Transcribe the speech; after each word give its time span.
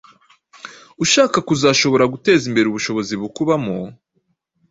ushaka 1.03 1.37
kuzashobora 1.47 2.09
guteza 2.13 2.43
imbere 2.49 2.65
ubushobozi 2.69 3.13
bukubamo 3.21 3.77